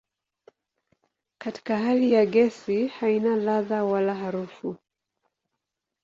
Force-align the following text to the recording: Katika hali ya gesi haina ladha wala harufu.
Katika 1.37 1.77
hali 1.77 2.11
ya 2.13 2.25
gesi 2.25 2.87
haina 2.87 3.35
ladha 3.35 3.83
wala 3.83 4.15
harufu. 4.15 4.75